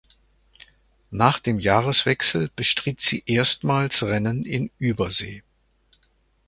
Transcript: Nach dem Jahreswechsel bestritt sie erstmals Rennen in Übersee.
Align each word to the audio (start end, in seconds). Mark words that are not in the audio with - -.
Nach 1.11 1.37
dem 1.39 1.59
Jahreswechsel 1.59 2.49
bestritt 2.55 3.01
sie 3.01 3.21
erstmals 3.27 4.01
Rennen 4.01 4.43
in 4.45 4.71
Übersee. 4.79 5.43